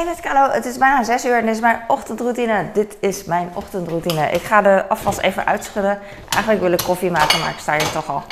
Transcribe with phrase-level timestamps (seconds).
[0.00, 2.72] Hey met Carlo, het is bijna 6 uur en dit is mijn ochtendroutine.
[2.72, 4.30] Dit is mijn ochtendroutine.
[4.30, 5.98] Ik ga de afwas even uitschudden.
[6.28, 8.22] Eigenlijk wil ik koffie maken, maar ik sta hier toch al.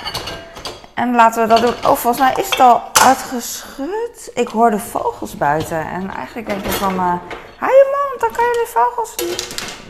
[0.94, 1.74] En laten we dat doen.
[1.74, 4.30] Oh, volgens mij is het al uitgeschud.
[4.34, 5.86] Ik hoor de vogels buiten.
[5.86, 7.14] En eigenlijk denk ik van, uh,
[7.60, 9.14] mond, dan kan je de vogels,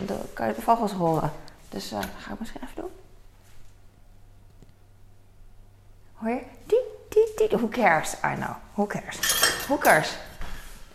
[0.07, 1.33] dan kan je de vogels horen.
[1.69, 2.91] Dus uh, ga ik misschien even doen.
[6.15, 6.43] Hoor je?
[6.67, 7.59] Die, die.
[7.59, 8.13] Who cares?
[8.13, 8.55] I know.
[8.75, 9.19] Who cares?
[9.67, 10.17] Who cares?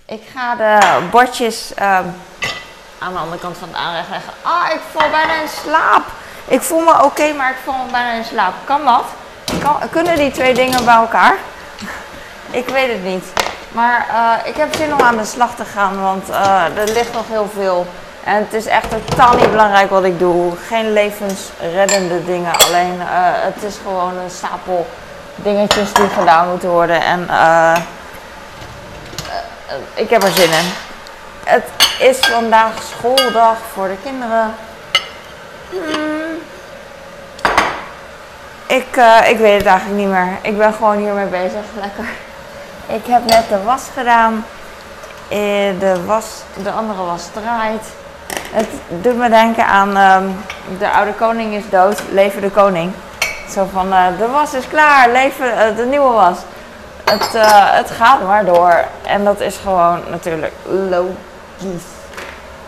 [0.05, 2.15] Ik ga de bordjes um,
[2.99, 4.33] aan de andere kant van het aanrecht leggen.
[4.41, 6.03] Ah, ik val bijna in slaap.
[6.45, 8.53] Ik voel me oké, maar ik val bijna in slaap.
[8.63, 9.03] Kan dat?
[9.91, 11.35] Kunnen die twee dingen bij elkaar?
[12.61, 13.23] ik weet het niet.
[13.71, 17.13] Maar uh, ik heb zin om aan de slag te gaan, want uh, er ligt
[17.13, 17.87] nog heel veel.
[18.23, 20.53] En het is echt totaal niet belangrijk wat ik doe.
[20.67, 22.53] Geen levensreddende dingen.
[22.67, 24.87] Alleen uh, het is gewoon een stapel
[25.35, 27.01] dingetjes die gedaan moeten worden.
[27.01, 27.27] En
[29.93, 30.71] ik heb er zin in.
[31.43, 31.63] Het
[31.99, 34.55] is vandaag schooldag voor de kinderen.
[35.69, 36.41] Hmm.
[38.67, 40.37] Ik, uh, ik weet het eigenlijk niet meer.
[40.41, 41.63] Ik ben gewoon hiermee bezig.
[41.79, 42.05] Lekker.
[42.87, 44.45] Ik heb net de was gedaan.
[45.27, 45.39] Eh,
[45.79, 46.25] de, was,
[46.63, 47.85] de andere was draait.
[48.51, 50.43] Het doet me denken aan um,
[50.79, 52.93] de oude koning is dood, leven de koning.
[53.49, 56.37] Zo van de was is klaar, leven de nieuwe was
[57.03, 58.85] het, uh, het gaat maar door.
[59.05, 61.83] En dat is gewoon natuurlijk logisch.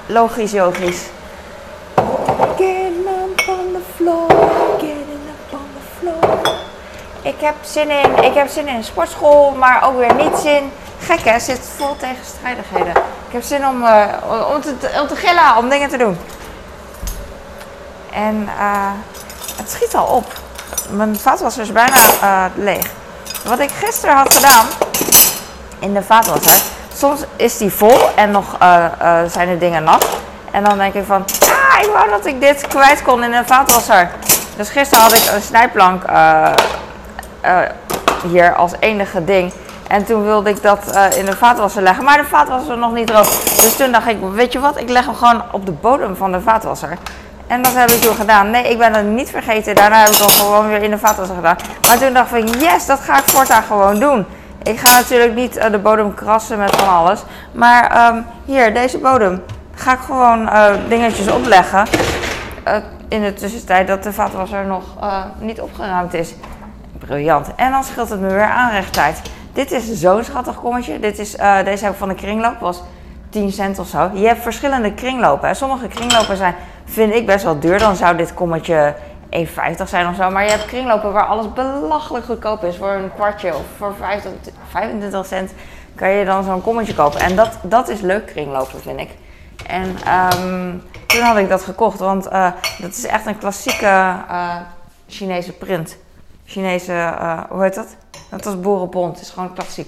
[0.06, 1.02] Logisch, logisch.
[2.58, 4.28] Get up on the floor,
[4.78, 6.38] get up on the floor.
[7.22, 10.72] Ik heb zin in, ik heb zin in sportschool, maar ook weer niet zin.
[11.00, 12.94] Gek hè, zit vol tegenstrijdigheden.
[13.28, 14.06] Ik heb zin om, uh,
[14.54, 16.18] om, te, om te gillen, om dingen te doen.
[18.12, 18.92] En uh,
[19.58, 20.26] het schiet al op.
[20.90, 22.92] Mijn vaatwasser is bijna uh, leeg.
[23.48, 24.66] Wat ik gisteren had gedaan
[25.80, 26.62] in de vaatwasser.
[26.98, 30.08] Soms is die vol en nog uh, uh, zijn er dingen nat.
[30.52, 33.46] En dan denk ik van, ah, ik wou dat ik dit kwijt kon in een
[33.46, 34.12] vaatwasser.
[34.58, 36.48] Dus gisteren had ik een snijplank uh,
[38.32, 39.54] hier als enige ding.
[39.88, 42.04] En toen wilde ik dat in de vaatwasser leggen.
[42.04, 43.30] Maar de vaatwasser was nog niet droog.
[43.56, 46.32] Dus toen dacht ik, weet je wat, ik leg hem gewoon op de bodem van
[46.32, 46.98] de vaatwasser.
[47.48, 48.50] En dat heb ik toen gedaan.
[48.50, 49.76] Nee, ik ben het niet vergeten.
[49.76, 51.56] Daarna heb ik het gewoon weer in de vaatwasser gedaan.
[51.88, 54.26] Maar toen dacht ik, yes, dat ga ik voortaan gewoon doen.
[54.64, 57.24] Ik ga natuurlijk niet uh, de bodem krassen met van alles.
[57.52, 59.44] Maar um, hier, deze bodem.
[59.76, 61.88] Ga ik gewoon uh, dingetjes opleggen.
[62.68, 62.76] Uh,
[63.08, 64.84] in de tussentijd dat de vaatwasser nog
[65.40, 66.34] niet opgeruimd is.
[67.00, 67.48] Briljant.
[67.56, 69.22] En dan scheelt het me weer aanrechttijd.
[69.54, 71.00] Dit is zo'n schattig kommetje.
[71.00, 71.32] Dit is,
[71.64, 72.60] deze heb ik van de kringloop.
[72.60, 72.84] Was
[73.30, 74.10] 10 cent of zo.
[74.14, 75.56] Je hebt verschillende kringlopen.
[75.56, 77.80] Sommige kringlopen zijn, vind ik, best wel duur.
[77.80, 78.96] Dan zou dit kommetje
[79.32, 80.30] 1,50 zijn of zo.
[80.30, 82.78] Maar je hebt kringlopen waar alles belachelijk goedkoop is.
[82.78, 85.54] Voor een kwartje of voor 25, 25 cent
[85.96, 87.20] kan je dan zo'n kommetje kopen.
[87.20, 89.10] En dat, dat is leuk kringlopen, vind ik.
[89.68, 89.96] En
[90.40, 94.56] um, toen had ik dat gekocht, want uh, dat is echt een klassieke uh,
[95.08, 95.98] Chinese print.
[96.46, 97.96] Chinese, uh, hoe heet dat?
[98.30, 99.14] Dat was boerenbond.
[99.14, 99.88] Het is gewoon klassiek.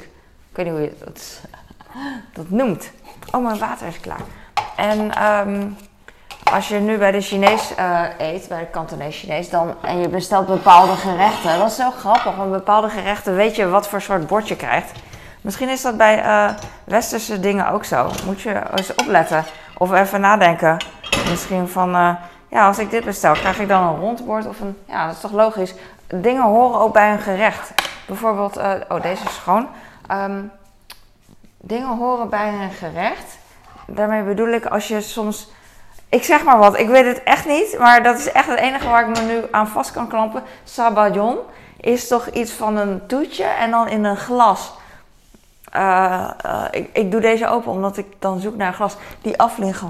[0.49, 1.41] Ik weet niet hoe je dat,
[2.33, 2.91] dat noemt.
[3.31, 4.21] Oh, mijn water is klaar.
[4.75, 5.77] En um,
[6.51, 10.09] als je nu bij de Chinees uh, eet, bij de Kantonese Chinees, dan, en je
[10.09, 11.57] bestelt bepaalde gerechten.
[11.57, 14.91] Dat is zo grappig, want bepaalde gerechten weet je wat voor soort bord je krijgt.
[15.41, 16.49] Misschien is dat bij uh,
[16.83, 18.09] westerse dingen ook zo.
[18.25, 19.43] Moet je eens opletten.
[19.77, 20.77] Of even nadenken.
[21.29, 22.09] Misschien van, uh,
[22.47, 24.77] ja, als ik dit bestel, krijg ik dan een rond bord of een...
[24.85, 25.73] Ja, dat is toch logisch.
[26.07, 27.73] Dingen horen ook bij een gerecht.
[28.05, 29.67] Bijvoorbeeld, oh, deze is schoon.
[30.11, 30.51] Um,
[31.57, 33.37] dingen horen bij een gerecht.
[33.87, 35.49] Daarmee bedoel ik als je soms.
[36.09, 38.87] Ik zeg maar wat, ik weet het echt niet, maar dat is echt het enige
[38.87, 40.43] waar ik me nu aan vast kan klampen.
[40.63, 41.37] Sabayon
[41.79, 44.73] is toch iets van een toetje en dan in een glas.
[45.75, 48.95] Uh, uh, ik, ik, doe deze open omdat ik dan zoek naar een glas.
[49.21, 49.35] Die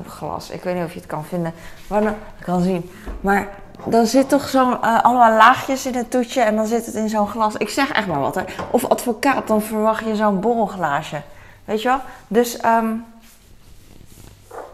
[0.08, 0.50] glas.
[0.50, 1.54] Ik weet niet of je het kan vinden.
[1.88, 2.92] Dan kan zien.
[3.22, 3.50] Maar
[3.86, 7.10] dan zit toch zo'n uh, allemaal laagjes in het toetje en dan zit het in
[7.10, 7.56] zo'n glas.
[7.56, 8.36] Ik zeg echt maar wat.
[8.36, 8.44] Hè.
[8.72, 11.22] Of advocaat, dan verwacht je zo'n borrelglaasje.
[11.66, 12.00] Weet je wel?
[12.28, 13.06] Dus um,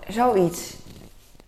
[0.08, 0.82] zoiets.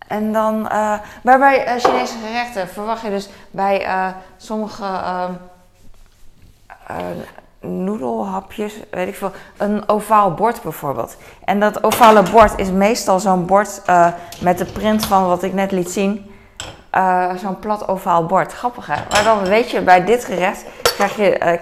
[0.08, 4.84] En dan, uh, maar bij uh, Chinese gerechten verwacht je dus bij uh, sommige
[7.60, 11.16] noedelhapjes, weet ik veel, een ovaal bord bijvoorbeeld.
[11.44, 13.82] En dat ovale bord is meestal zo'n bord
[14.40, 16.34] met de print van wat ik net liet zien.
[17.36, 18.52] zo'n plat ovaal bord.
[18.52, 18.94] Grappig hè?
[19.10, 21.60] Maar dan weet je, bij dit gerecht krijg je,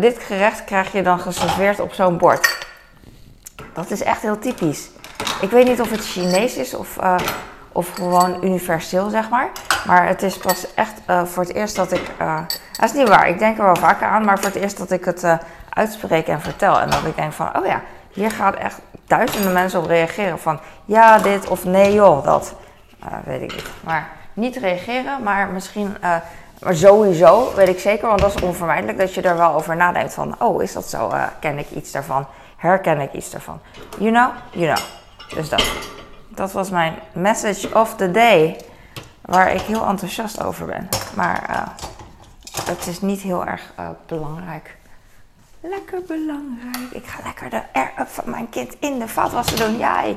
[0.00, 2.66] dit gerecht krijg je dan geserveerd op zo'n bord.
[3.74, 4.90] Dat is echt heel typisch.
[5.40, 6.98] Ik weet niet of het Chinees is of,
[7.72, 9.50] of gewoon universeel, zeg maar.
[9.86, 12.10] Maar het is pas echt uh, voor het eerst dat ik.
[12.20, 12.38] Uh,
[12.72, 14.90] dat is niet waar, ik denk er wel vaker aan, maar voor het eerst dat
[14.90, 15.26] ik het
[15.68, 16.80] uitspreek en vertel.
[16.80, 17.80] En dat ik denk van: oh ja,
[18.12, 22.54] hier gaat echt duizenden mensen op reageren van ja, dit of nee joh, dat.
[23.24, 23.70] Weet ik niet.
[23.80, 25.96] Maar niet reageren, maar misschien,
[26.62, 30.14] maar sowieso weet ik zeker, want dat is onvermijdelijk dat je er wel over nadenkt
[30.14, 32.26] van, oh is dat zo, ken ik iets daarvan,
[32.56, 33.60] herken ik iets daarvan.
[33.98, 34.84] You know, you know.
[35.34, 35.64] Dus dat.
[36.34, 38.60] Dat was mijn message of the day,
[39.20, 40.88] waar ik heel enthousiast over ben.
[41.14, 41.72] Maar
[42.66, 43.72] het is niet heel erg
[44.06, 44.76] belangrijk.
[45.60, 46.90] Lekker belangrijk.
[46.92, 49.76] Ik ga lekker de air-up van mijn kind in de vaatwasser doen.
[49.76, 50.16] Jij.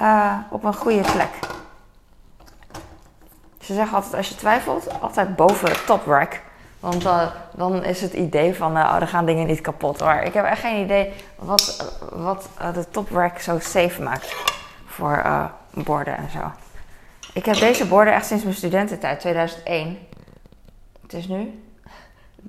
[0.00, 1.38] Uh, op een goede plek.
[3.60, 6.40] Ze zeggen altijd als je twijfelt, altijd boven het top rack.
[6.80, 10.00] Want uh, dan is het idee van, uh, oh, er gaan dingen niet kapot.
[10.00, 14.53] Maar ik heb echt geen idee wat, wat de top rack zo safe maakt
[14.94, 16.52] voor borden en zo.
[17.32, 19.98] Ik heb deze borden echt sinds mijn studententijd, 2001.
[21.02, 21.62] Het is nu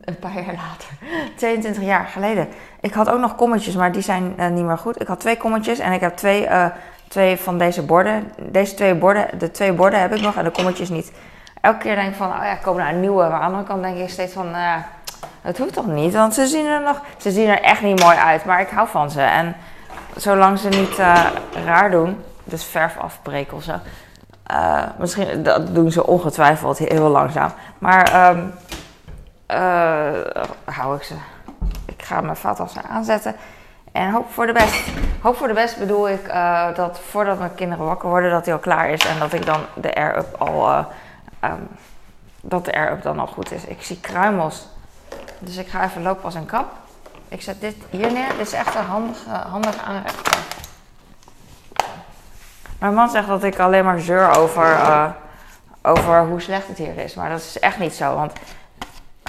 [0.01, 0.87] een paar jaar later,
[1.37, 2.47] 22 jaar geleden.
[2.79, 5.01] Ik had ook nog kommetjes, maar die zijn uh, niet meer goed.
[5.01, 6.65] Ik had twee kommetjes en ik heb twee, uh,
[7.07, 8.31] twee van deze borden.
[8.37, 11.11] Deze twee borden, de twee borden heb ik nog en de kommetjes niet.
[11.61, 13.23] Elke keer denk ik van, oh ja, komen naar een nieuwe.
[13.23, 14.47] Maar aan de andere kant denk ik steeds van,
[15.41, 16.13] het hoeft toch niet?
[16.13, 18.87] Want ze zien er nog, ze zien er echt niet mooi uit, maar ik hou
[18.87, 19.21] van ze.
[19.21, 19.55] En
[20.15, 20.97] zolang ze niet
[21.65, 23.73] raar doen, dus verf afbreken of zo.
[24.97, 27.51] misschien, dat doen ze ongetwijfeld heel langzaam.
[27.77, 28.29] Maar...
[28.29, 28.53] Um,
[29.51, 30.11] uh,
[30.63, 31.13] hou ik ze.
[31.85, 33.35] Ik ga mijn vaatwasser aanzetten.
[33.91, 34.83] En hoop voor de best.
[35.21, 38.53] Hoop voor de best bedoel ik uh, dat voordat mijn kinderen wakker worden, dat hij
[38.53, 39.05] al klaar is.
[39.05, 40.85] En dat ik dan de air-up al.
[41.43, 41.67] Um,
[42.41, 43.65] dat de air-up dan al goed is.
[43.65, 44.67] Ik zie kruimels.
[45.39, 46.65] Dus ik ga even looppas en kap.
[47.27, 48.29] Ik zet dit hier neer.
[48.37, 50.33] Dit is echt een handige, handige aanrechter.
[52.85, 55.05] Mijn man zegt dat ik alleen maar zeur over, uh,
[55.81, 57.15] over hoe slecht het hier is.
[57.15, 58.15] Maar dat is echt niet zo.
[58.15, 58.33] Want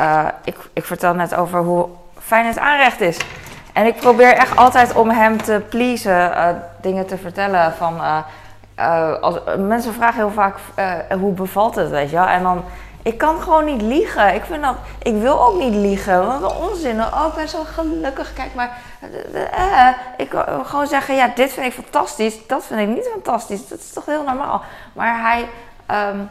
[0.00, 1.88] uh, ik, ik vertel net over hoe
[2.19, 3.19] fijn het aanrecht is.
[3.73, 6.49] En ik probeer echt altijd om hem te pleasen, uh,
[6.81, 7.73] dingen te vertellen.
[7.73, 8.00] Van,
[9.20, 10.56] als, mensen vragen heel vaak
[11.20, 12.26] hoe bevalt het, weet je wel.
[12.26, 12.64] En dan,
[13.06, 14.35] ik kan gewoon niet liegen.
[14.35, 16.26] Ik, vind dat, ik wil ook niet liegen.
[16.26, 17.00] Wat een onzin.
[17.00, 18.32] Oh, ik ben zo gelukkig.
[18.32, 18.79] Kijk maar.
[20.17, 22.47] ik wil gewoon zeggen, ja, dit vind ik fantastisch.
[22.47, 23.69] Dat vind ik niet fantastisch.
[23.69, 24.62] Dat is toch heel normaal.
[24.93, 25.49] Maar hij,
[26.11, 26.29] um,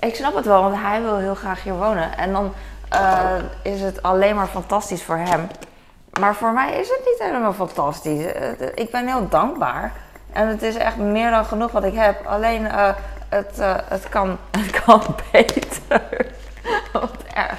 [0.00, 2.18] ik snap het wel, want hij wil heel graag hier wonen.
[2.18, 2.52] En dan
[2.94, 3.30] uh,
[3.62, 5.48] is het alleen maar fantastisch voor hem.
[6.20, 8.24] Maar voor mij is het niet helemaal fantastisch.
[8.24, 9.92] Uh, ik ben heel dankbaar.
[10.32, 12.26] En het is echt meer dan genoeg wat ik heb.
[12.26, 12.88] Alleen uh,
[13.30, 13.56] het,
[13.88, 16.26] het, kan, het kan beter.
[16.92, 17.58] wat erg.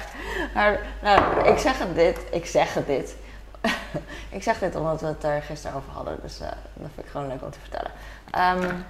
[0.54, 2.18] Maar nou, ik zeg het dit.
[2.30, 3.16] Ik zeg het dit.
[4.36, 6.18] ik zeg dit omdat we het er gisteren over hadden.
[6.22, 6.54] Dus dat
[6.94, 7.90] vind ik gewoon leuk om te vertellen.
[8.60, 8.84] Um,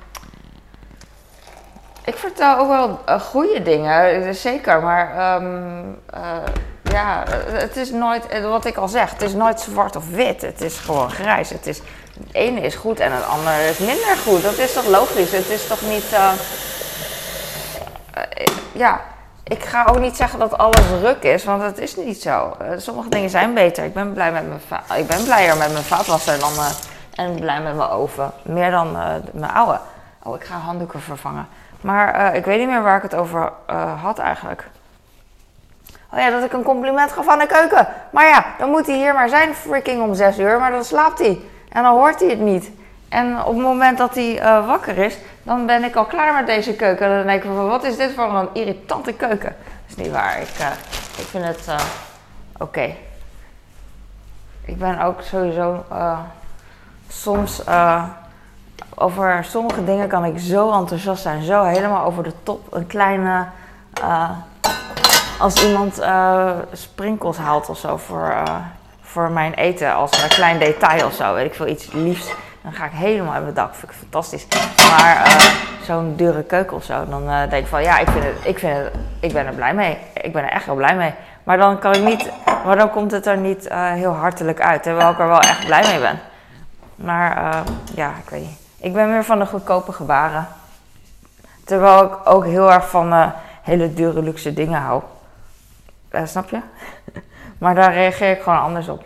[2.04, 4.82] ik vertel ook wel uh, goede dingen, zeker.
[4.82, 5.40] Maar
[6.14, 6.42] uh,
[6.82, 10.42] ja, het is nooit, eh, wat ik al zeg, het is nooit zwart of wit.
[10.42, 11.50] Het is gewoon grijs.
[11.50, 11.78] Het, is,
[12.18, 14.42] het ene is goed en het andere is minder goed.
[14.42, 15.32] Dat is toch logisch?
[15.32, 16.04] Het is toch niet.
[18.18, 19.00] Uh, ja,
[19.42, 22.56] ik ga ook niet zeggen dat alles ruk is, want dat is niet zo.
[22.76, 23.84] sommige dingen zijn beter.
[23.84, 24.60] Ik ben, blij met mijn
[25.00, 26.52] ik ben blijer met mijn vaatwasser dan,
[27.14, 28.32] en blij met mijn oven.
[28.42, 28.92] Meer dan
[29.32, 29.78] mijn oude.
[30.22, 31.48] Oh, ik ga handdoeken vervangen.
[31.80, 33.52] Maar ik weet niet meer waar ik het over
[34.00, 34.64] had eigenlijk.
[36.12, 37.88] Oh ja, dat ik een compliment gaf aan de keuken.
[38.10, 41.18] Maar ja, dan moet hij hier maar zijn freaking om 6 uur, maar dan slaapt
[41.18, 41.40] hij.
[41.68, 42.70] En dan hoort hij het niet.
[43.12, 46.46] En op het moment dat hij uh, wakker is, dan ben ik al klaar met
[46.46, 47.06] deze keuken.
[47.06, 49.56] En dan denk ik van, wat is dit voor een irritante keuken?
[49.86, 50.40] Dat is niet waar.
[50.40, 50.48] Ik,
[51.18, 51.68] ik vind het
[52.52, 52.62] oké.
[52.62, 52.98] Okay.
[54.64, 55.84] Ik ben ook sowieso
[57.08, 57.62] soms
[58.94, 62.74] over sommige dingen kan ik zo enthousiast zijn, zo helemaal over de top.
[62.74, 63.46] Een kleine,
[65.38, 66.02] als iemand
[66.72, 68.34] sprinkels haalt of zo voor,
[69.00, 72.32] voor mijn eten, als een klein detail of zo, weet ik veel, iets liefs.
[72.62, 74.46] Dan ga ik helemaal uit mijn dak, vind ik fantastisch.
[74.90, 75.44] Maar
[75.84, 78.76] zo'n dure keuken of zo, dan denk ik van ja, ik, vind het, ik, vind
[78.76, 79.98] het, ik ben er blij mee.
[80.14, 81.14] Ik ben er echt heel blij mee.
[81.44, 82.30] Maar dan kan ik niet,
[82.64, 85.82] maar dan komt het er niet heel hartelijk uit, terwijl ik er wel echt blij
[85.82, 86.18] mee ben.
[86.94, 87.62] Maar
[87.94, 88.58] ja, ik weet niet.
[88.76, 90.46] Ik ben meer van de goedkope gebaren.
[91.64, 95.02] Terwijl ik ook heel erg van hele dure luxe dingen hou.
[96.24, 96.60] Snap je?
[97.58, 99.04] maar daar reageer ik gewoon anders op.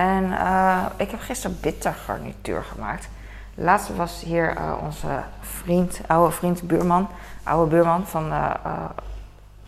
[0.00, 3.08] En uh, ik heb gisteren bittergarnituur gemaakt.
[3.54, 7.08] Laatst was hier onze vriend, oude vriend, buurman,
[7.42, 8.32] oude buurman van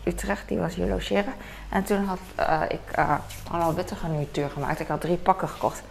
[0.03, 1.33] Utrecht, die was hier logeren.
[1.69, 2.19] En toen had
[2.69, 2.79] ik
[3.51, 4.79] allemaal bittergarnituur gemaakt.
[4.79, 5.81] Ik had drie pakken gekocht.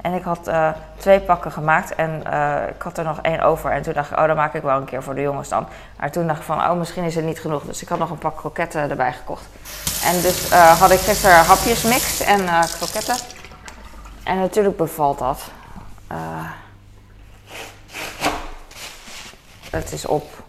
[0.00, 0.50] En ik had
[0.96, 2.20] twee pakken gemaakt en
[2.68, 3.70] ik had er nog één over.
[3.70, 5.66] En toen dacht ik, oh, dan maak ik wel een keer voor de jongens dan.
[5.98, 7.62] Maar toen dacht ik van, oh, misschien is het niet genoeg.
[7.62, 9.44] Dus ik had nog een pak kroketten erbij gekocht.
[10.04, 12.44] En dus had ik gisteren hapjesmix en
[12.78, 13.16] kroketten.
[14.24, 15.50] En natuurlijk bevalt dat.
[16.06, 16.50] eh,
[19.70, 20.42] het is op.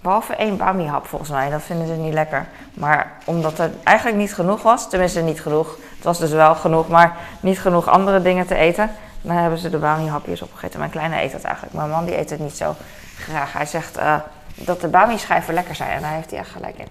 [0.00, 2.48] Behalve één bami hap volgens mij, dat vinden ze niet lekker.
[2.74, 6.88] Maar omdat er eigenlijk niet genoeg was, tenminste niet genoeg, het was dus wel genoeg,
[6.88, 8.90] maar niet genoeg andere dingen te eten,
[9.20, 10.78] dan hebben ze de bami hapjes opgegeten.
[10.78, 12.74] Mijn kleine eet dat eigenlijk, mijn man die eet het niet zo
[13.18, 13.52] graag.
[13.52, 14.14] Hij zegt uh,
[14.54, 16.88] dat de bami schijven lekker zijn en daar heeft hij echt gelijk in.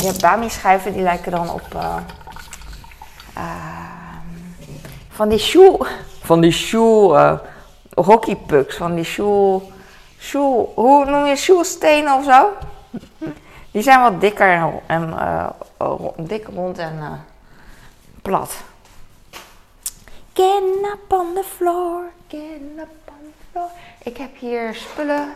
[0.00, 1.96] Je hebt bami schijven die lijken dan op uh,
[5.12, 5.86] van die shoe,
[6.22, 7.40] van die shoe
[7.94, 9.62] hockeypucks, van die shoe
[10.22, 12.48] shoe, hoe noem je shoestenen of zo?
[13.70, 15.48] Die zijn wat dikker en, uh,
[16.16, 17.12] dik rond en uh,
[18.22, 18.54] plat.
[20.32, 23.68] Get up on the floor, get up on the floor.
[24.02, 25.34] Ik heb hier spullen.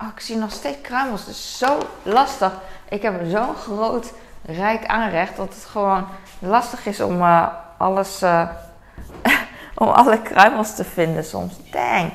[0.00, 1.20] Oh, ik zie nog steeds kruimels.
[1.20, 2.52] Het is zo lastig.
[2.88, 6.06] Ik heb zo'n groot rijk aanrecht dat het gewoon
[6.38, 7.46] lastig is om uh,
[7.76, 8.22] alles,
[9.74, 11.54] om alle kruimels te vinden soms.
[11.70, 12.12] Dang.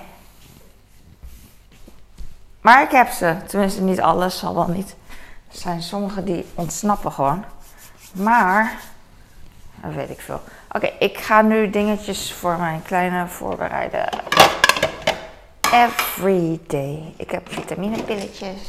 [2.62, 3.36] Maar ik heb ze.
[3.48, 4.96] Tenminste, niet alles, zal wel niet.
[5.52, 7.44] Er zijn sommige die ontsnappen gewoon.
[8.12, 8.80] Maar,
[9.82, 10.42] dat weet ik veel.
[10.72, 14.10] Oké, ik ga nu dingetjes voor mijn kleine voorbereiden.
[15.72, 17.14] Every day.
[17.18, 18.60] Ik heb vitaminepilletjes.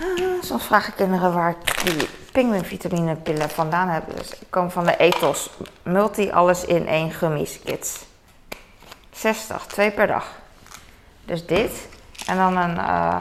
[0.00, 4.16] Ah, soms vragen kinderen waar ik die pinguïnvitaminepillen vandaan heb.
[4.16, 5.50] Dus ik kom van de Ethos
[5.82, 8.04] Multi Alles in één Gummies Kids.
[9.12, 10.26] 60, twee per dag.
[11.24, 11.88] Dus dit
[12.26, 13.16] en dan een uh,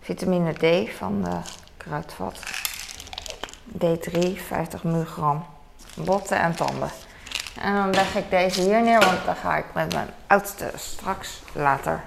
[0.00, 1.36] vitamine D van de
[1.76, 2.38] kruidvat.
[3.78, 5.46] D3, 50 milligram.
[5.94, 6.90] Botten en tanden.
[7.60, 11.42] En dan leg ik deze hier neer, want dan ga ik met mijn oudste straks
[11.52, 12.02] later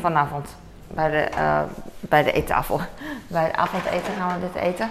[0.00, 0.48] vanavond
[0.94, 1.60] bij de, uh,
[2.00, 2.80] bij de eettafel.
[3.26, 4.90] Bij het avondeten gaan we dit eten.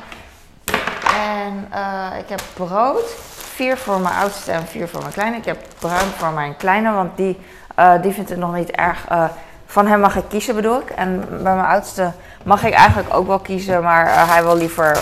[1.16, 3.10] En uh, ik heb brood.
[3.36, 5.38] Vier voor mijn oudste en vier voor mijn kleine.
[5.38, 7.40] Ik heb bruin voor mijn kleine, want die,
[7.80, 9.08] uh, die vindt het nog niet erg
[9.66, 10.90] van hem mag ik kiezen bedoel ik.
[10.90, 12.12] En bij mijn oudste
[12.44, 14.98] mag ik eigenlijk ook wel kiezen, maar hij wil liever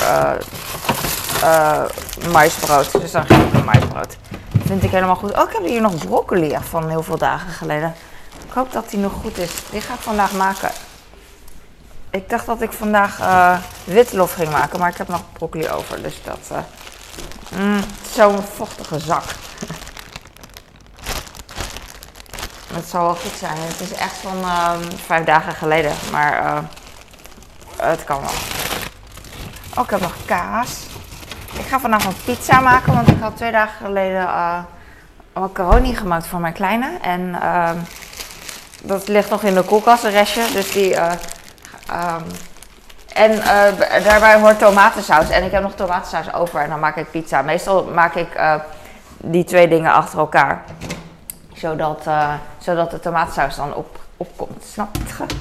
[2.31, 3.01] maisbrood.
[3.01, 4.17] Dus dan geef ik hem maisbrood.
[4.65, 5.33] Vind ik helemaal goed.
[5.33, 7.93] Oh, ik heb hier nog broccoli van heel veel dagen geleden.
[8.47, 9.51] Ik hoop dat die nog goed is.
[9.71, 10.69] Die ga ik vandaag maken.
[12.11, 16.01] Ik dacht dat ik vandaag uh, witlof ging maken, maar ik heb nog broccoli over.
[16.01, 16.51] Dus dat...
[17.55, 17.79] Mm,
[18.11, 19.23] Zo'n vochtige zak.
[22.73, 23.57] Het zal wel goed zijn.
[23.57, 24.71] Het is echt van uh,
[25.05, 25.91] vijf dagen geleden.
[26.11, 26.57] Maar uh,
[27.75, 28.29] het kan wel.
[29.77, 30.69] Oh, ik heb nog kaas.
[31.53, 32.93] Ik ga vanavond pizza maken.
[32.93, 34.59] Want ik had twee dagen geleden uh,
[35.33, 36.97] macaroni gemaakt voor mijn kleine.
[37.01, 37.77] En ehm,
[38.81, 40.51] dat ligt nog in de koelkast, een restje.
[40.53, 40.95] Dus die...
[41.91, 42.23] Um,
[43.13, 43.35] en
[44.03, 45.29] daarbij hoort tomatensaus.
[45.29, 46.61] En ik heb nog tomatensaus over.
[46.61, 47.41] En dan maak ik pizza.
[47.41, 48.27] Meestal maak ik
[49.17, 50.63] die twee dingen achter elkaar
[51.59, 54.63] zodat, uh, zodat de tomatensaus dan op, opkomt.
[54.71, 55.25] Snap je?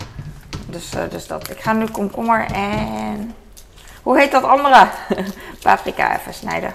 [0.70, 1.50] Dus, dus dat.
[1.50, 3.34] Ik ga nu komkommer en...
[4.02, 4.88] Hoe heet dat andere?
[5.62, 6.74] Paprika even snijden.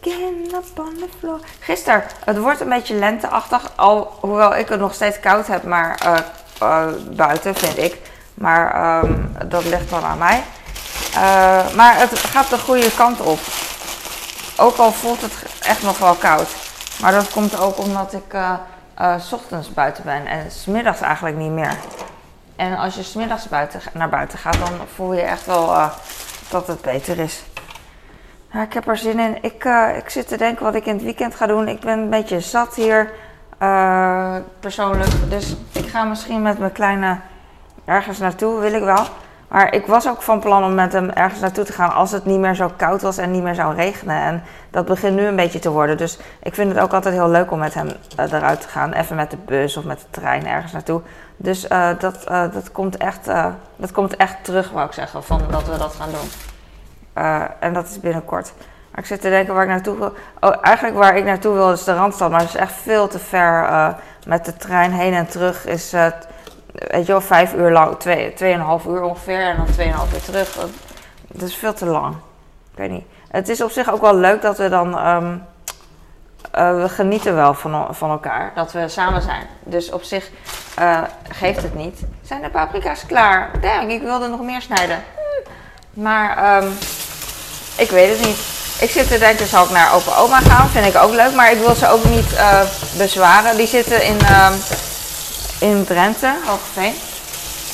[0.00, 1.40] Get up on the floor.
[1.60, 3.72] Gisteren, het wordt een beetje lenteachtig.
[3.76, 6.22] Al, hoewel ik het nog steeds koud heb, maar
[7.10, 8.07] buiten vind ik.
[8.38, 10.42] Maar um, dat ligt dan aan mij.
[11.76, 13.38] maar het gaat de goede kant op.
[14.56, 16.48] Ook al voelt het echt nog wel koud.
[17.00, 18.52] Maar dat komt ook omdat ik uh,
[19.00, 21.76] uh, s ochtends buiten ben en smiddags eigenlijk niet meer.
[22.56, 25.90] En als je smiddags buiten, naar buiten gaat, dan voel je echt wel
[26.50, 27.42] dat het beter is.
[28.52, 29.38] Ja, ik heb er zin in.
[29.40, 29.64] Ik,
[29.96, 31.68] ik zit te denken wat ik in het weekend ga doen.
[31.68, 33.12] Ik ben een beetje zat hier,
[34.60, 35.10] persoonlijk.
[35.28, 37.18] Dus ik ga misschien met mijn kleine
[37.88, 39.06] ergens naartoe, wil ik wel.
[39.48, 42.24] Maar ik was ook van plan om met hem ergens naartoe te gaan als het
[42.24, 44.16] niet meer zo koud was en niet meer zou regenen.
[44.16, 45.96] En dat begint nu een beetje te worden.
[45.96, 48.92] Dus ik vind het ook altijd heel leuk om met hem uh, eruit te gaan.
[48.92, 51.00] Even met de bus of met de trein ergens naartoe.
[51.36, 53.24] Dus uh, dat, uh, dat, komt echt,
[53.76, 56.28] dat komt echt terug, wou ik zeggen, van dat we dat gaan doen.
[57.60, 58.52] en dat is binnenkort.
[58.90, 60.12] Maar ik zit te denken waar ik naartoe wil.
[60.40, 62.30] Oh, eigenlijk waar ik naartoe wil is de Randstad.
[62.30, 63.94] Maar het is echt veel te ver
[64.26, 65.66] met de trein heen en terug.
[65.66, 65.94] Is
[66.78, 70.54] weet je wel, vijf uur lang, twee, tweeënhalf uur ongeveer en dan tweeënhalf uur terug.
[71.28, 72.14] Dat, is veel te lang.
[72.72, 73.04] Ik weet niet.
[73.28, 75.44] Het is op zich ook wel leuk dat we dan, um,
[76.58, 79.46] uh, we genieten wel van, van elkaar, dat we samen zijn.
[79.64, 80.30] Dus op zich
[80.78, 82.00] uh, geeft het niet.
[82.22, 83.50] Zijn de paprika's klaar?
[83.60, 85.02] Denk, ik wilde nog meer snijden.
[85.92, 86.72] Maar um,
[87.76, 88.38] ik weet het niet.
[88.80, 90.68] Ik zit te denken, zal ik naar opa oma gaan?
[90.68, 92.60] Vind ik ook leuk, maar ik wil ze ook niet uh,
[92.96, 93.56] bezwaren.
[93.56, 94.16] Die zitten in...
[95.58, 96.94] In Drenthe, Hoogveen.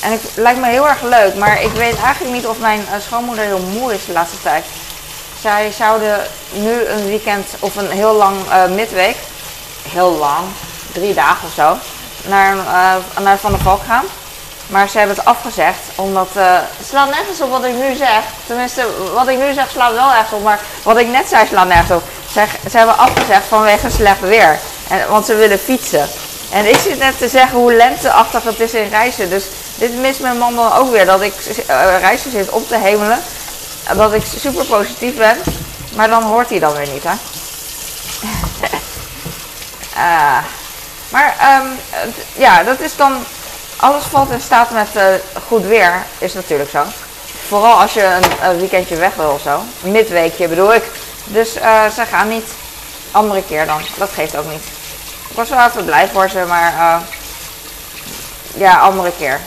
[0.01, 3.01] En het lijkt me heel erg leuk, maar ik weet eigenlijk niet of mijn uh,
[3.07, 4.65] schoonmoeder heel moe is de laatste tijd.
[5.41, 6.19] Zij zouden
[6.53, 9.15] nu een weekend of een heel lang uh, midweek,
[9.89, 10.45] heel lang,
[10.91, 11.77] drie dagen of zo
[12.27, 14.05] naar, uh, naar Van der Valk gaan.
[14.67, 16.43] Maar ze hebben het afgezegd, omdat uh,
[16.77, 18.23] het slaat nergens op wat ik nu zeg.
[18.45, 21.67] Tenminste, wat ik nu zeg slaat wel echt op, maar wat ik net zei slaat
[21.67, 22.03] nergens op.
[22.31, 26.09] Ze, ze hebben afgezegd vanwege slecht weer, en, want ze willen fietsen.
[26.55, 29.29] En ik zit net te zeggen hoe lenteachtig het is in reizen.
[29.29, 29.45] Dus
[29.77, 31.65] dit mist mijn man dan ook weer, dat ik uh,
[31.99, 33.19] reizen zit op te hemelen.
[33.95, 35.37] Dat ik super positief ben,
[35.95, 37.13] maar dan hoort hij dan weer niet, hè.
[39.95, 40.37] uh,
[41.15, 41.79] Maar um,
[42.33, 43.23] ja, dat is dan.
[43.75, 45.03] Alles valt in staat met uh,
[45.47, 46.83] goed weer, is natuurlijk zo.
[47.47, 49.61] Vooral als je een, een, weekendje weg wil of zo.
[49.81, 50.83] Midweekje bedoel ik.
[51.23, 52.47] Dus uh, ze gaan niet.
[53.11, 53.81] Andere keer dan.
[53.97, 54.74] Dat geeft ook niet.
[55.35, 56.95] Ik was wel even blij voor ze, maar uh,
[58.57, 59.39] ja, andere keer.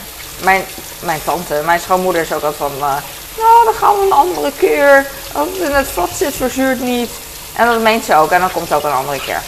[0.43, 0.65] Mijn,
[0.99, 2.71] mijn tante, mijn schoonmoeder is ook altijd van.
[3.37, 5.05] nou, dan gaan we een andere keer.
[5.33, 7.09] Als het in het vat zit, verzuurt niet.
[7.55, 8.31] En dat meent ze ook.
[8.31, 9.41] En dan komt het ook een andere keer.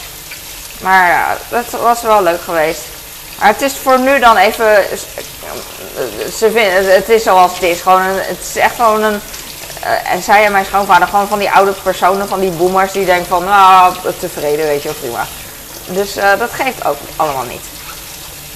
[0.80, 2.82] Maar ja, dat was wel leuk geweest.
[3.38, 4.84] Maar het is voor nu dan even.
[6.36, 7.80] Ze vinden, het is zoals het is.
[7.80, 9.20] Gewoon een, het is echt gewoon een.
[9.84, 13.04] Uh, en zij en mijn schoonvader, gewoon van die oude personen, van die boomers die
[13.04, 15.26] denken van, nou, tevreden, weet je, of prima.
[15.86, 17.64] Dus uh, dat geeft ook allemaal niet.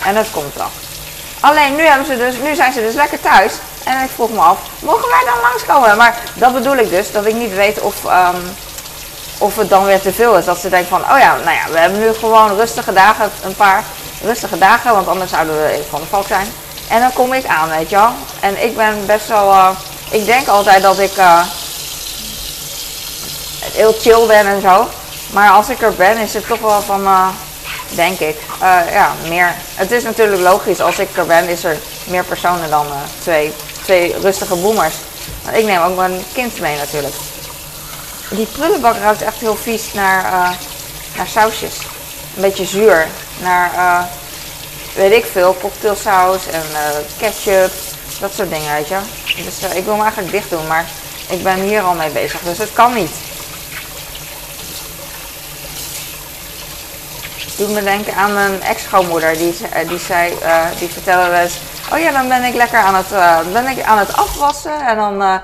[0.04, 0.71] En dat komt wel.
[1.40, 3.52] Alleen nu, hebben ze dus, nu zijn ze dus lekker thuis.
[3.85, 5.97] En ik vroeg me af, mogen wij dan langskomen?
[5.97, 8.56] Maar dat bedoel ik dus, dat ik niet weet of, um,
[9.38, 10.45] of het dan weer te veel is.
[10.45, 13.54] Dat ze denken van, oh ja, nou ja, we hebben nu gewoon rustige dagen, een
[13.54, 13.85] paar
[14.23, 16.52] rustige dagen, want anders zouden we van de valk zijn.
[16.88, 18.12] En dan kom ik aan, weet je wel.
[18.40, 19.68] En ik ben best wel, uh,
[20.11, 21.40] ik denk altijd dat ik uh,
[23.73, 24.88] heel chill ben en zo.
[25.33, 27.28] Maar als ik er ben, is het toch wel van, uh,
[27.88, 28.37] denk ik,
[28.90, 29.54] ja, meer.
[29.75, 32.87] Het is natuurlijk logisch, als ik er ben, is er meer personen dan
[33.21, 33.52] twee,
[33.83, 34.95] twee rustige boomers.
[35.45, 37.14] Maar ik neem ook mijn kind mee natuurlijk.
[38.30, 40.23] Die prullenbak ruikt echt heel vies naar,
[41.16, 41.75] naar sausjes.
[42.37, 43.06] Een beetje zuur.
[43.38, 43.71] Naar,
[44.95, 46.62] weet ik veel, cocktailsaus en
[47.18, 47.73] ketchup.
[48.20, 48.98] Dat soort dingen, weet je.
[49.44, 50.87] Dus ik wil hem eigenlijk dicht doen, maar
[51.29, 52.40] ik ben hier al mee bezig.
[52.40, 53.11] Dus het kan niet.
[57.57, 59.33] Doet me denken aan mijn ex-schoonmoeder.
[59.33, 59.57] Die,
[59.88, 60.33] die, zei,
[60.79, 61.59] die vertelde wel eens
[61.92, 64.87] Oh ja, dan ben ik lekker aan het, uh, ben ik aan het afwassen.
[64.87, 65.40] En dan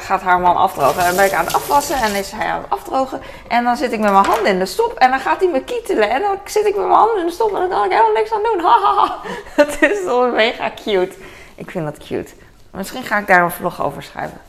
[0.00, 1.00] gaat haar man afdrogen.
[1.00, 3.22] En dan ben ik aan het afwassen en is hij aan het afdrogen.
[3.48, 4.92] En dan zit ik met mijn handen in de stop.
[4.98, 6.10] En dan gaat hij me kietelen.
[6.10, 7.54] En dan zit ik met mijn handen in de stop.
[7.54, 8.60] En dan kan ik helemaal niks aan doen.
[8.60, 9.16] Hahaha.
[9.62, 11.14] Het is toch mega cute.
[11.54, 12.32] Ik vind dat cute.
[12.70, 14.40] Misschien ga ik daar een vlog over schrijven.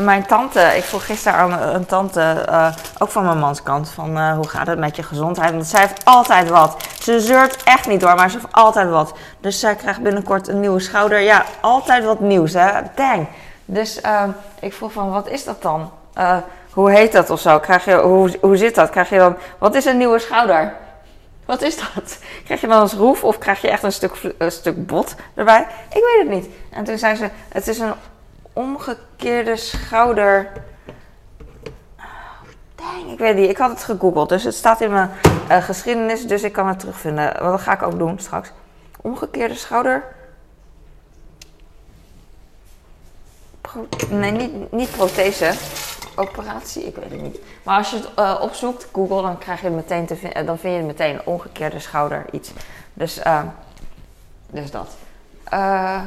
[0.00, 4.34] Mijn tante, ik vroeg gisteren aan een tante, uh, ook van mijn manskant, van uh,
[4.34, 5.50] hoe gaat het met je gezondheid?
[5.50, 6.76] Want zij heeft altijd wat.
[7.00, 9.14] Ze zeurt echt niet hoor, maar ze heeft altijd wat.
[9.40, 11.20] Dus zij krijgt binnenkort een nieuwe schouder.
[11.20, 13.26] Ja, altijd wat nieuws hè, dang.
[13.64, 14.22] Dus uh,
[14.60, 15.90] ik vroeg van, wat is dat dan?
[16.72, 17.58] hoe heet dat of zo?
[17.58, 18.90] Krijg je, hoe, hoe zit dat?
[18.90, 20.74] Krijg je dan, wat is een nieuwe schouder?
[21.44, 22.18] Wat is dat?
[22.44, 25.66] Krijg je dan een schroef of krijg je echt een stuk, een stuk bot erbij?
[25.88, 26.48] Ik weet het niet.
[26.70, 27.92] En toen zei ze, het is een
[28.56, 30.52] omgekeerde schouder.
[32.74, 33.50] Dang, ik weet niet.
[33.50, 34.28] Ik had het gegoogeld.
[34.28, 35.10] Dus het staat in mijn
[35.50, 36.26] uh, geschiedenis.
[36.26, 37.24] Dus ik kan het terugvinden.
[37.24, 38.52] Want dat ga ik ook doen straks.
[39.00, 40.04] Omgekeerde schouder.
[43.60, 45.52] Pro nee, niet, niet prothese.
[46.14, 47.38] Operatie, ik weet het niet.
[47.62, 50.44] Maar als je het uh, opzoekt, Google, dan krijg je het meteen te.
[50.44, 52.52] Dan vind je het meteen omgekeerde schouder iets.
[52.94, 53.42] Dus, uh,
[54.46, 54.88] dus dat.
[55.52, 56.00] Uh,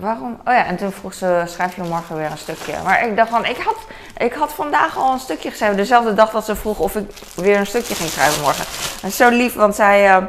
[0.00, 0.40] Waarom?
[0.44, 2.74] Oh ja, en toen vroeg ze, schrijf je morgen weer een stukje.
[2.84, 3.76] Maar ik dacht van, ik had,
[4.16, 5.76] ik had vandaag al een stukje geschreven.
[5.76, 8.64] Dezelfde dag dat ze vroeg of ik weer een stukje ging schrijven morgen.
[9.02, 10.22] En zo lief, want zij, uh,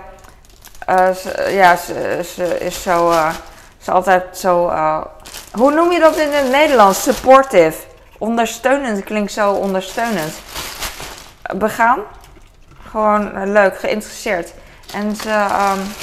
[0.89, 3.33] uh, ze, ja, ze, ze, is zo, uh,
[3.77, 4.71] ze altijd zo,
[5.51, 7.03] hoe noem je dat in het Nederlands?
[7.03, 7.77] Supportive.
[8.17, 10.33] Ondersteunend klinkt zo ondersteunend.
[11.55, 11.99] Begaan?
[12.89, 14.53] Gewoon leuk, geïnteresseerd.
[14.93, 15.93] En ze, um,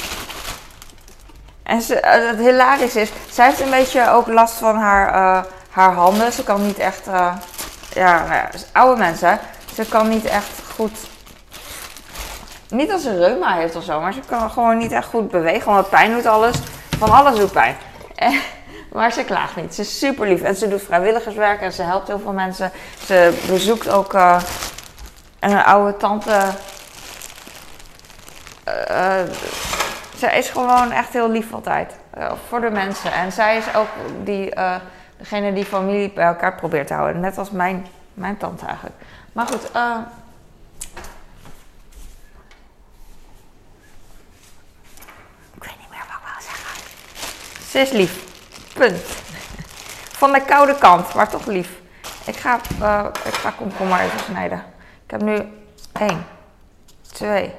[1.69, 5.43] en ze, uh, het hilarisch is, zij heeft een beetje ook last van haar, uh,
[5.69, 6.31] haar handen.
[6.31, 7.33] Ze kan niet echt, uh,
[7.93, 9.39] ja, nou ja, oude mensen,
[9.73, 10.97] ze kan niet echt goed,
[12.69, 15.71] niet als ze reuma heeft of zo, maar ze kan gewoon niet echt goed bewegen,
[15.71, 16.55] want pijn doet alles.
[16.97, 17.75] Van alles doet pijn.
[18.93, 19.75] maar ze klaagt niet.
[19.75, 22.71] Ze is super lief en ze doet vrijwilligerswerk en ze helpt heel veel mensen.
[23.05, 24.13] Ze bezoekt ook
[25.39, 26.41] een oude tante
[30.19, 31.95] zij is gewoon echt heel lief altijd.
[32.17, 33.13] Uh, voor de mensen.
[33.13, 33.87] En zij is ook
[34.23, 34.75] die, uh,
[35.17, 37.21] degene die familie bij elkaar probeert te houden.
[37.21, 38.95] Net als mijn, mijn tante eigenlijk.
[39.33, 39.97] Maar goed, uh,
[45.53, 46.81] ik weet niet meer wat ik wil zeggen.
[47.69, 48.27] Ze is lief.
[48.73, 49.01] Punt.
[50.11, 51.69] Van de koude kant, maar toch lief.
[52.25, 52.55] Ik ga,
[53.25, 54.63] ik ga komkommer even snijden.
[55.05, 55.47] Ik heb nu
[55.99, 56.25] 1,
[57.11, 57.53] 2,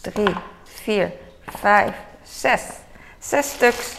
[0.00, 1.12] 3, vier,
[1.58, 2.62] vijf, zes.
[3.18, 3.96] Zes stuks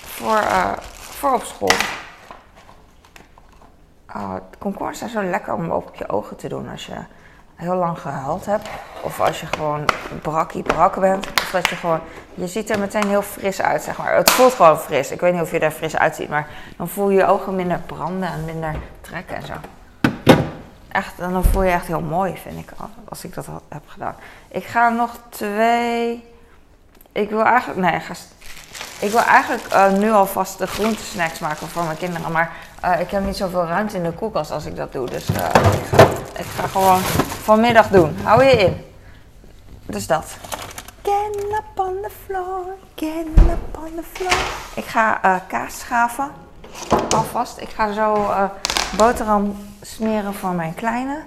[0.00, 1.72] voor, uh, voor op school.
[4.14, 6.96] Oh, komkommers zijn zo lekker om op je ogen te doen als je
[7.54, 8.68] heel lang gehuild hebt.
[9.02, 9.84] Of als je gewoon
[10.22, 11.26] brakkie brak bent.
[11.26, 12.00] Of dat je gewoon,
[12.34, 14.14] je ziet er meteen heel fris uit, zeg maar.
[14.16, 15.10] Het voelt gewoon fris.
[15.10, 17.80] Ik weet niet of je er fris uitziet, maar dan voel je je ogen minder
[17.86, 19.54] branden en minder trekken en zo.
[20.94, 22.70] Echt, en dan voel je echt heel mooi, vind ik,
[23.08, 24.14] als ik dat heb gedaan.
[24.48, 26.24] Ik ga nog twee.
[27.12, 28.14] Ik wil eigenlijk, nee, ik, ga,
[28.98, 32.32] ik wil eigenlijk uh, nu alvast de groentesnacks maken voor mijn kinderen.
[32.32, 32.52] Maar
[32.84, 35.10] uh, ik heb niet zoveel ruimte in de koelkast als ik dat doe.
[35.10, 37.00] Dus uh, ik, ga, ik ga gewoon
[37.42, 38.16] vanmiddag doen.
[38.22, 38.84] Hou je in.
[39.86, 40.36] Dus dat.
[41.02, 44.32] Get up on the floor, get up on the floor.
[44.74, 46.30] Ik ga kaas schaven.
[47.14, 47.58] Alvast.
[47.58, 48.30] Ik ga zo
[48.96, 51.22] boterham smeren voor mijn kleine.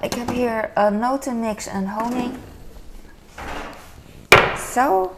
[0.00, 2.32] ik heb hier notenmix en honing.
[4.72, 5.14] Zo.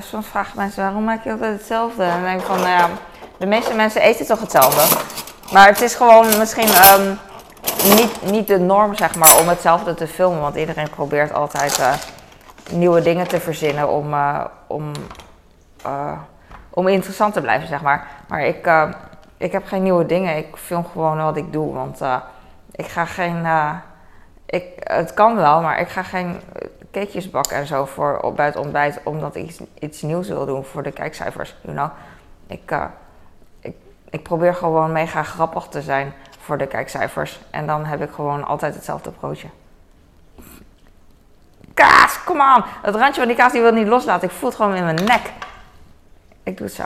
[0.00, 2.04] soms vragen mensen waarom maak je altijd hetzelfde?
[2.04, 2.88] En denk ik van, nou ja
[3.40, 4.96] de meeste mensen eten toch hetzelfde.
[5.52, 7.18] Maar het is gewoon misschien um,
[7.96, 10.40] niet, niet de norm, zeg maar, om hetzelfde te filmen.
[10.40, 11.92] Want iedereen probeert altijd uh,
[12.70, 14.92] nieuwe dingen te verzinnen om, uh, om,
[15.86, 16.12] uh,
[16.70, 18.06] om interessant te blijven, zeg maar.
[18.28, 18.66] Maar ik,
[19.40, 20.36] ik heb geen nieuwe dingen.
[20.36, 21.72] Ik film gewoon wat ik doe.
[21.74, 22.00] Want
[22.70, 23.46] ik ga geen.
[24.46, 26.40] ik, het kan wel, maar ik ga geen
[26.92, 29.00] cakejes bakken en zo voor, op, bij het ontbijt.
[29.02, 31.54] Omdat ik iets, nieuws wil doen voor de kijkcijfers.
[31.62, 31.90] You know?
[32.46, 32.72] Ik
[34.10, 37.40] ik probeer gewoon mega grappig te zijn voor de kijkcijfers.
[37.50, 39.48] En dan heb ik gewoon altijd hetzelfde broodje.
[41.74, 42.64] Kaas, kom aan!
[42.82, 44.28] Het randje van die kaas die wil niet loslaten.
[44.28, 45.32] Ik voel het gewoon in mijn nek.
[46.42, 46.84] Ik doe het zo.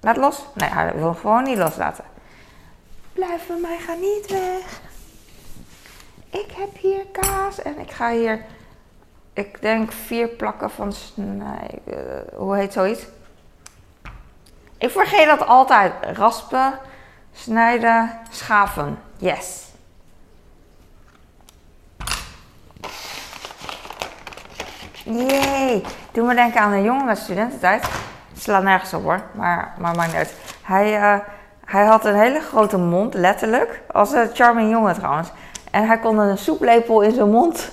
[0.00, 0.44] Laat los.
[0.54, 2.04] Nee, hij wil gewoon niet loslaten.
[3.12, 4.80] Blijf bij mij, ga niet weg.
[6.30, 8.44] Ik heb hier kaas en ik ga hier,
[9.32, 11.78] ik denk vier plakken van snij.
[11.84, 11.94] Uh,
[12.36, 13.06] hoe heet zoiets?
[14.78, 15.92] Ik vergeet dat altijd.
[16.16, 16.78] Raspen,
[17.32, 18.98] snijden, schaven.
[19.16, 19.66] Yes.
[25.04, 25.84] Jee.
[26.12, 27.88] Doe me denken aan een jongen studententijd.
[28.38, 30.34] Het slaat nergens op hoor, maar, maar maakt niet uit.
[30.62, 31.18] Hij, uh,
[31.64, 33.82] hij had een hele grote mond, letterlijk.
[33.92, 35.28] Als een charming jongen trouwens.
[35.70, 37.70] En hij kon een soeplepel in zijn mond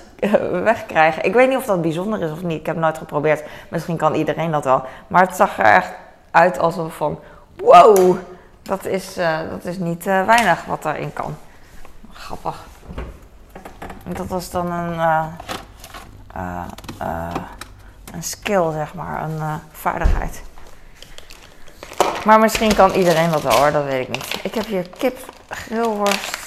[0.64, 1.24] wegkrijgen.
[1.24, 2.60] Ik weet niet of dat bijzonder is of niet.
[2.60, 3.44] Ik heb nooit geprobeerd.
[3.70, 4.84] Misschien kan iedereen dat wel.
[5.08, 5.94] Maar het zag er echt
[6.32, 7.20] uit alsof van
[7.56, 8.18] wow,
[8.62, 11.36] dat is, uh, dat is niet weinig wat daarin kan.
[12.12, 12.64] Grappig.
[14.04, 15.00] Dat was dan een,
[18.14, 20.42] een skill, zeg maar, een vaardigheid.
[22.26, 24.40] Maar misschien kan iedereen dat wel hoor, dat weet ik niet.
[24.44, 25.18] Ik heb hier kip,
[25.50, 26.38] grillworst,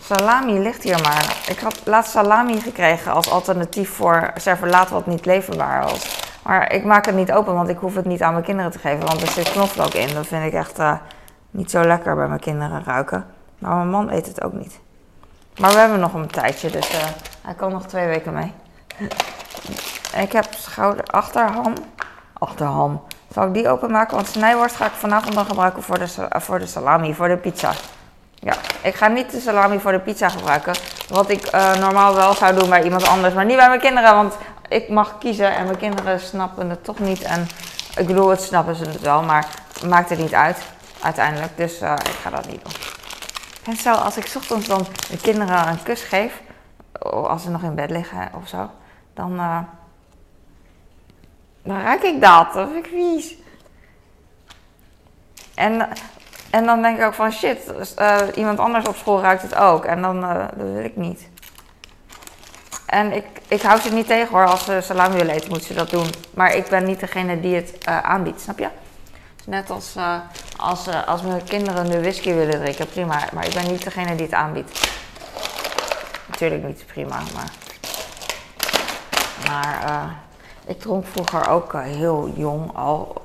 [0.00, 1.36] salami ligt hier maar.
[1.48, 6.22] Ik had laatst salami gekregen als alternatief voor servelaat wat niet leverbaar was.
[6.42, 8.78] Maar ik maak het niet open, want ik hoef het niet aan mijn kinderen te
[8.78, 9.06] geven.
[9.06, 10.14] Want er zit knoflook in.
[10.14, 10.96] Dat vind ik echt uh,
[11.50, 13.26] niet zo lekker bij mijn kinderen ruiken.
[13.58, 14.80] Maar mijn man eet het ook niet.
[15.58, 17.04] Maar we hebben nog een tijdje, dus uh,
[17.42, 18.52] hij kan nog twee weken mee.
[20.24, 21.74] ik heb schouder, achterham.
[22.32, 23.02] Achterham.
[23.34, 24.14] Zal ik die openmaken?
[24.14, 27.72] Want snijworst ga ik vanavond dan gebruiken voor de, voor de salami, voor de pizza.
[28.34, 30.74] Ja, ik ga niet de salami voor de pizza gebruiken.
[31.08, 34.14] Wat ik uh, normaal wel zou doen bij iemand anders, maar niet bij mijn kinderen.
[34.14, 34.36] Want
[34.68, 37.22] ik mag kiezen en mijn kinderen snappen het toch niet.
[37.22, 37.46] En
[37.96, 39.46] ik bedoel, het snappen ze het wel, maar
[39.86, 40.58] maakt het niet uit
[41.00, 41.56] uiteindelijk.
[41.56, 42.72] Dus uh, ik ga dat niet doen.
[43.66, 46.40] En zo, als ik ochtends dan de kinderen een kus geef,
[47.10, 48.70] als ze nog in bed liggen of zo,
[49.14, 49.40] dan,
[51.64, 52.52] dan ruik ik dat.
[52.52, 53.34] Dat vind ik vies.
[55.54, 55.88] En,
[56.50, 57.58] en dan denk ik ook van shit,
[57.98, 59.84] uh, iemand anders op school ruikt het ook.
[59.84, 61.28] En dan, dat wil ik niet.
[62.86, 65.74] En ik, ik hou ze niet tegen hoor, als ze salami willen eten, moeten ze
[65.74, 66.06] dat doen.
[66.34, 68.68] Maar ik ben niet degene die het uh, aanbiedt, snap je?
[69.36, 69.96] Dus net als,
[70.56, 73.28] als, als mijn kinderen nu whisky willen drinken, prima.
[73.32, 74.88] Maar ik ben niet degene die het aanbiedt.
[76.26, 77.18] Natuurlijk niet, prima.
[77.34, 77.50] Maar,
[79.46, 80.23] maar
[80.66, 83.22] ik dronk vroeger ook heel jong al.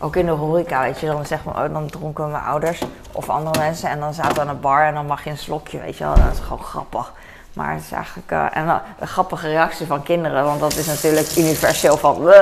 [0.00, 1.06] ook in de horeca, weet je.
[1.06, 3.90] Dan, zeg maar, oh, dan dronken mijn ouders of andere mensen.
[3.90, 6.04] En dan zaten we aan een bar en dan mag je een slokje, weet je
[6.04, 6.14] wel.
[6.14, 7.12] Dat is gewoon grappig.
[7.52, 11.36] Maar het is eigenlijk uh, en, een grappige reactie van kinderen, want dat is natuurlijk
[11.36, 12.32] universeel van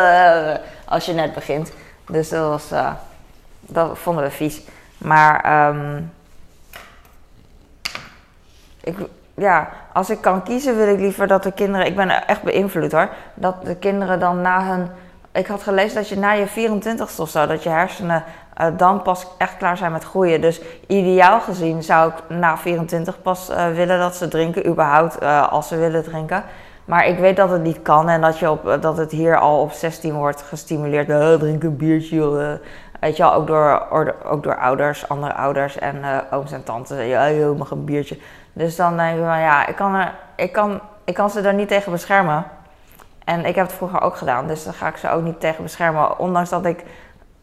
[0.84, 1.72] als je net begint.
[2.08, 2.80] Dus dat, was,
[3.60, 4.60] dat vonden we vies.
[4.98, 6.12] Maar um,
[8.80, 8.96] ik,
[9.38, 11.86] ja, als ik kan kiezen, wil ik liever dat de kinderen.
[11.86, 13.08] Ik ben echt beïnvloed hoor.
[13.34, 14.88] Dat de kinderen dan na hun.
[15.32, 18.24] Ik had gelezen dat je na je 24ste of zo, dat je hersenen
[18.58, 20.40] eh, dan pas echt klaar zijn met groeien.
[20.40, 25.52] Dus ideaal gezien zou ik na 24 pas eh, willen dat ze drinken, überhaupt eh,
[25.52, 26.44] als ze willen drinken.
[26.84, 29.60] Maar ik weet dat het niet kan en dat, je op, dat het hier al
[29.60, 31.38] op 16 wordt gestimuleerd.
[31.38, 32.52] Drink een biertje, joh.
[33.00, 33.86] Weet je wel, ook door,
[34.24, 35.96] ook door ouders, andere ouders en
[36.30, 37.06] ooms en tantes.
[37.06, 38.18] Ja, je mag een biertje.
[38.58, 41.54] Dus dan denk ik van ja, ik kan, er, ik, kan, ik kan ze daar
[41.54, 42.44] niet tegen beschermen.
[43.24, 45.62] En ik heb het vroeger ook gedaan, dus daar ga ik ze ook niet tegen
[45.62, 46.18] beschermen.
[46.18, 46.84] Ondanks dat ik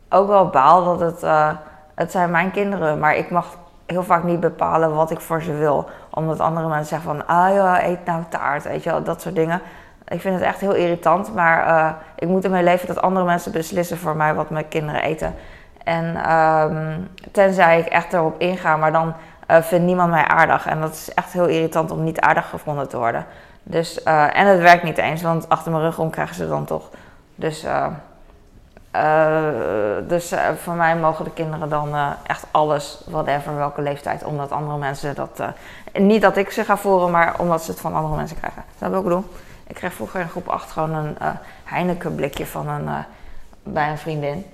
[0.09, 1.51] ook wel baal dat het, uh,
[1.95, 5.53] het zijn mijn kinderen, maar ik mag heel vaak niet bepalen wat ik voor ze
[5.53, 5.89] wil.
[6.11, 9.35] Omdat andere mensen zeggen van, ah ja, eet nou taart, weet je wel, dat soort
[9.35, 9.61] dingen.
[10.07, 13.51] Ik vind het echt heel irritant, maar uh, ik moet ermee leven dat andere mensen
[13.51, 15.35] beslissen voor mij wat mijn kinderen eten.
[15.83, 19.13] En um, tenzij ik echt erop inga, maar dan
[19.51, 20.65] uh, vindt niemand mij aardig.
[20.65, 23.25] En dat is echt heel irritant om niet aardig gevonden te worden.
[23.63, 26.65] Dus, uh, en het werkt niet eens, want achter mijn rug om krijgen ze dan
[26.65, 26.89] toch.
[27.35, 27.87] Dus, uh,
[30.07, 35.15] dus voor mij mogen de kinderen dan echt alles, whatever, welke leeftijd, omdat andere mensen
[35.15, 35.41] dat.
[35.93, 38.63] niet dat ik ze ga voeren, maar omdat ze het van andere mensen krijgen.
[38.77, 39.25] Dat wil ik doen.
[39.67, 41.17] Ik kreeg vroeger in groep 8 gewoon een
[41.63, 42.89] Heineken blikje van een,
[43.63, 44.45] bij een vriendin.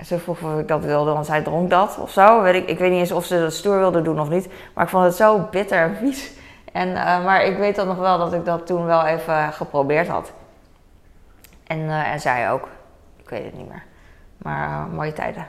[0.00, 2.42] Ze vroeg of ik dat wilde, want zij dronk dat of zo.
[2.42, 4.48] Weet ik, ik weet niet eens of ze dat stoer wilde doen of niet.
[4.74, 6.32] Maar ik vond het zo bitter en vies.
[6.72, 10.08] En, uh, maar ik weet dan nog wel dat ik dat toen wel even geprobeerd
[10.08, 10.32] had.
[11.66, 12.68] En, uh, en zij ook.
[13.16, 13.84] Ik weet het niet meer.
[14.36, 15.46] Maar uh, mooie tijden.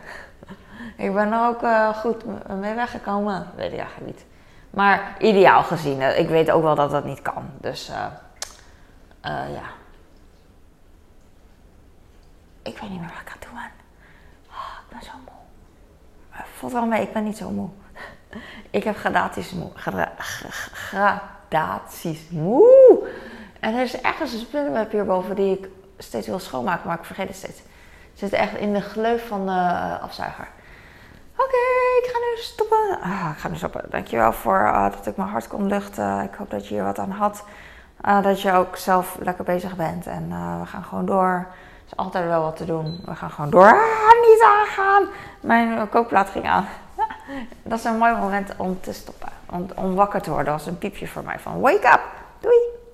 [1.06, 2.24] ik ben er ook goed
[2.60, 3.48] mee weggekomen.
[3.56, 4.26] Weet ik eigenlijk niet.
[4.70, 6.02] Maar ideaal gezien.
[6.02, 7.50] Ik weet ook wel dat dat niet kan.
[7.62, 7.92] Dus
[9.22, 9.70] ja.
[12.64, 13.85] Ik weet niet meer wat ik aan het doen ben.
[14.96, 16.44] Ben zo moe.
[16.58, 17.70] Valt wel mee, ik ben niet zo moe.
[18.70, 19.70] Ik heb gradaties moe.
[19.74, 20.12] Gra,
[20.72, 23.08] gradaties moe.
[23.60, 27.28] En er is ergens een spinnenweb hierboven die ik steeds wil schoonmaken, maar ik vergeet
[27.28, 27.58] het steeds.
[27.58, 30.48] Het zit echt in de gleuf van de uh, afzuiger.
[31.34, 31.64] Oké,
[32.04, 33.00] ik ga nu stoppen.
[33.02, 33.86] Ah, ik ga nu stoppen.
[33.90, 36.22] Dankjewel voor uh, dat ik mijn hart kon luchten.
[36.22, 37.44] Ik hoop dat je hier wat aan had.
[38.06, 40.08] Uh, dat je ook zelf lekker bezig bent.
[40.08, 40.28] En
[40.60, 41.48] we gaan gewoon door.
[41.86, 43.02] Is altijd wel wat te doen.
[43.06, 43.74] We gaan gewoon door.
[43.74, 45.08] Ah, niet aangaan.
[45.40, 46.68] Mijn kookplaat ging aan.
[47.64, 49.30] dat is een mooi moment om te stoppen.
[49.50, 50.46] Om, om wakker te worden.
[50.46, 52.02] Dat was een piepje voor mij van wake up.